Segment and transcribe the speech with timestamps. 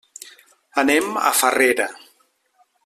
[0.83, 1.91] Anem a Farrera.